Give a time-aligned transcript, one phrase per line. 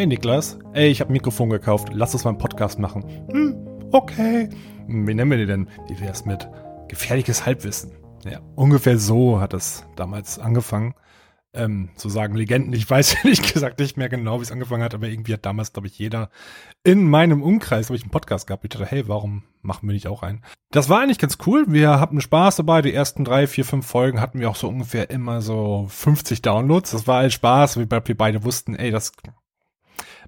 [0.00, 3.04] Hey Niklas, ey, ich habe ein Mikrofon gekauft, lass uns mal einen Podcast machen.
[3.30, 3.54] Hm,
[3.92, 4.48] okay.
[4.86, 5.68] Hm, wie nennen wir den denn?
[5.88, 6.48] Wie wär's mit
[6.88, 7.92] gefährliches Halbwissen?
[8.24, 10.94] Ja, ungefähr so hat es damals angefangen
[11.52, 12.72] ähm, so sagen Legenden.
[12.72, 15.72] Ich weiß ehrlich gesagt nicht mehr genau, wie es angefangen hat, aber irgendwie hat damals,
[15.72, 16.30] glaube ich, jeder
[16.84, 18.64] in meinem Umkreis, habe ich einen Podcast gehabt.
[18.64, 20.42] Ich dachte, hey, warum machen wir nicht auch einen?
[20.70, 21.66] Das war eigentlich ganz cool.
[21.68, 22.82] Wir hatten Spaß dabei.
[22.82, 26.92] Die ersten drei, vier, fünf Folgen hatten wir auch so ungefähr immer so 50 Downloads.
[26.92, 29.12] Das war halt Spaß, wie wir beide wussten, ey, das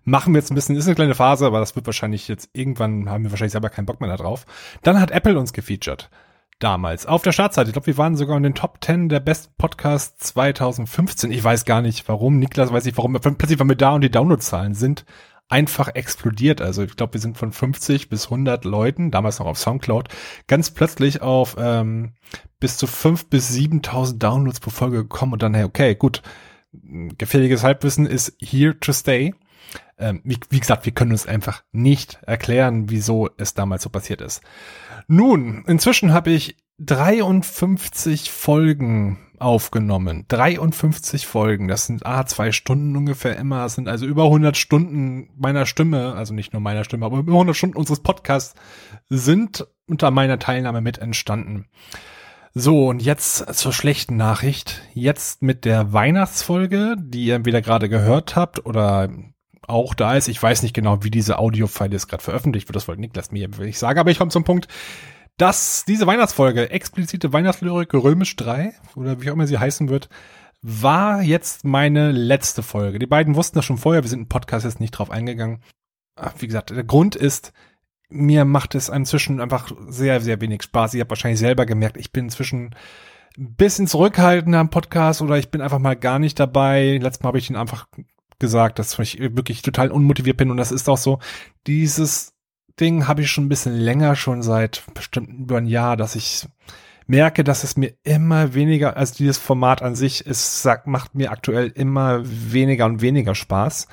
[0.04, 3.08] machen wir jetzt ein bisschen, ist eine kleine Phase, aber das wird wahrscheinlich jetzt irgendwann,
[3.08, 4.46] haben wir wahrscheinlich selber keinen Bock mehr da drauf.
[4.82, 6.10] Dann hat Apple uns gefeatured
[6.58, 7.70] damals auf der Startseite.
[7.70, 11.32] Ich glaube, wir waren sogar in den Top 10 der besten Podcasts 2015.
[11.32, 12.38] Ich weiß gar nicht warum.
[12.38, 13.14] Niklas weiß nicht warum.
[13.14, 15.04] Plötzlich waren wir da und die Downloadzahlen sind
[15.48, 16.62] einfach explodiert.
[16.62, 20.08] Also ich glaube, wir sind von 50 bis 100 Leuten, damals noch auf Soundcloud,
[20.46, 22.12] ganz plötzlich auf ähm,
[22.58, 26.22] bis zu 5 bis 7.000 Downloads pro Folge gekommen und dann, hey, okay, gut,
[26.72, 29.34] gefährliches Halbwissen ist here to stay.
[29.98, 34.20] Ähm, wie, wie gesagt, wir können uns einfach nicht erklären, wieso es damals so passiert
[34.20, 34.42] ist.
[35.06, 40.24] Nun, inzwischen habe ich 53 Folgen aufgenommen.
[40.28, 41.68] 53 Folgen.
[41.68, 43.62] Das sind ah, zwei Stunden ungefähr immer.
[43.62, 47.32] Das sind also über 100 Stunden meiner Stimme, also nicht nur meiner Stimme, aber über
[47.32, 48.54] 100 Stunden unseres Podcasts
[49.08, 51.66] sind unter meiner Teilnahme mit entstanden.
[52.54, 54.82] So, und jetzt zur schlechten Nachricht.
[54.94, 59.08] Jetzt mit der Weihnachtsfolge, die ihr entweder gerade gehört habt oder
[59.68, 60.28] auch da ist.
[60.28, 62.76] Ich weiß nicht genau, wie diese Audio-File jetzt gerade veröffentlicht wird.
[62.76, 64.68] Das wollte Niklas mir nicht sagen, aber ich komme zum Punkt,
[65.38, 70.08] dass diese Weihnachtsfolge, explizite Weihnachtslyrik Römisch 3, oder wie auch immer sie heißen wird,
[70.60, 72.98] war jetzt meine letzte Folge.
[72.98, 75.62] Die beiden wussten das schon vorher, wir sind im Podcast jetzt nicht drauf eingegangen.
[76.38, 77.52] Wie gesagt, der Grund ist,
[78.10, 80.94] mir macht es inzwischen einfach sehr, sehr wenig Spaß.
[80.94, 82.74] Ich habe wahrscheinlich selber gemerkt, ich bin inzwischen
[83.38, 86.98] ein bisschen zurückhaltender am Podcast oder ich bin einfach mal gar nicht dabei.
[87.02, 87.86] Letztes Mal habe ich ihn einfach
[88.42, 91.18] gesagt, dass ich wirklich total unmotiviert bin und das ist auch so.
[91.66, 92.34] Dieses
[92.78, 96.46] Ding habe ich schon ein bisschen länger, schon seit bestimmt über ein Jahr, dass ich
[97.06, 101.30] merke, dass es mir immer weniger, also dieses Format an sich, es sagt, macht mir
[101.30, 103.86] aktuell immer weniger und weniger Spaß.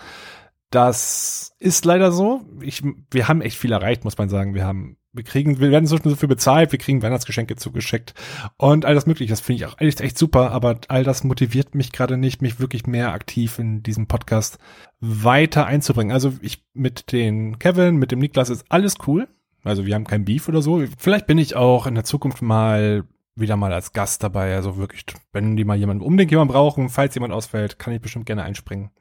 [0.70, 2.42] Das ist leider so.
[2.62, 4.54] Ich, wir haben echt viel erreicht, muss man sagen.
[4.54, 8.14] Wir haben wir kriegen, wir werden so viel bezahlt, wir kriegen Weihnachtsgeschenke zugeschickt
[8.58, 9.32] und all das mögliche.
[9.32, 12.60] Das finde ich auch echt, echt super, aber all das motiviert mich gerade nicht, mich
[12.60, 14.60] wirklich mehr aktiv in diesem Podcast
[15.00, 16.14] weiter einzubringen.
[16.14, 19.28] Also ich mit den Kevin, mit dem Niklas ist alles cool.
[19.64, 20.84] Also wir haben kein Beef oder so.
[20.98, 23.04] Vielleicht bin ich auch in der Zukunft mal
[23.36, 24.56] wieder mal als Gast dabei.
[24.56, 28.26] Also wirklich, wenn die mal jemanden unbedingt jemanden brauchen, falls jemand ausfällt, kann ich bestimmt
[28.26, 28.92] gerne einspringen.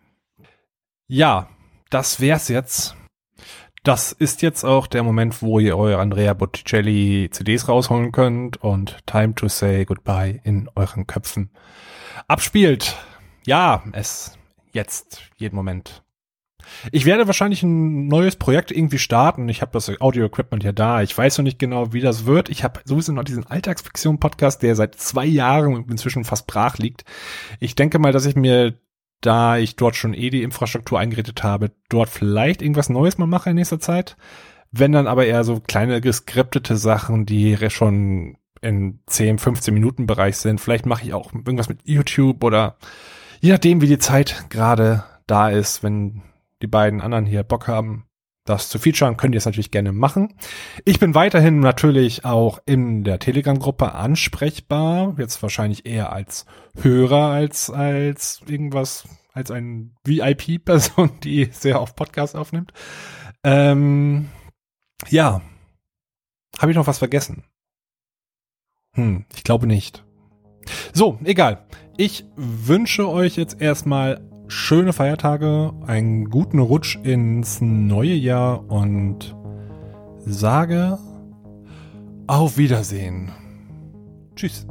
[1.06, 1.48] Ja,
[1.90, 2.96] das wär's jetzt
[3.88, 8.99] das ist jetzt auch der Moment, wo ihr eure Andrea Botticelli CDs rausholen könnt und
[9.06, 11.49] Time to Say Goodbye in euren Köpfen
[12.26, 12.99] abspielt.
[13.47, 14.37] Ja, es
[14.72, 16.03] jetzt, jeden Moment.
[16.93, 19.49] Ich werde wahrscheinlich ein neues Projekt irgendwie starten.
[19.49, 21.00] Ich habe das Audio-Equipment ja da.
[21.00, 22.50] Ich weiß noch nicht genau, wie das wird.
[22.50, 27.06] Ich habe sowieso noch diesen Alltagsfiktion-Podcast, der seit zwei Jahren inzwischen fast brach liegt.
[27.59, 28.75] Ich denke mal, dass ich mir
[29.21, 33.51] da ich dort schon eh die Infrastruktur eingerichtet habe, dort vielleicht irgendwas Neues mal mache
[33.51, 34.17] in nächster Zeit.
[34.71, 40.37] Wenn dann aber eher so kleine geskriptete Sachen, die schon in 10, 15 Minuten Bereich
[40.37, 40.61] sind.
[40.61, 42.77] Vielleicht mache ich auch irgendwas mit YouTube oder
[43.41, 46.23] je nachdem, wie die Zeit gerade da ist, wenn
[46.62, 48.07] die beiden anderen hier Bock haben,
[48.48, 50.34] das zu featuren, könnt ihr es natürlich gerne machen.
[50.84, 55.14] Ich bin weiterhin natürlich auch in der Telegram-Gruppe ansprechbar.
[55.19, 56.47] Jetzt wahrscheinlich eher als
[56.81, 62.72] Hörer als als irgendwas, als ein VIP-Person, die sehr oft Podcasts aufnimmt.
[63.44, 64.28] Ähm,
[65.08, 65.42] ja.
[66.58, 67.44] Habe ich noch was vergessen?
[68.94, 70.04] Hm, ich glaube nicht.
[70.92, 71.66] So, egal.
[71.97, 79.37] Ich wünsche euch jetzt erstmal schöne Feiertage, einen guten Rutsch ins neue Jahr und
[80.19, 80.99] sage
[82.26, 83.31] auf Wiedersehen.
[84.34, 84.67] Tschüss.